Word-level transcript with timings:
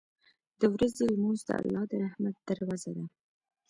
•د 0.59 0.61
ورځې 0.73 1.03
لمونځ 1.13 1.39
د 1.47 1.49
الله 1.61 1.83
د 1.91 1.93
رحمت 2.05 2.35
دروازه 2.49 2.91
ده. 2.97 3.05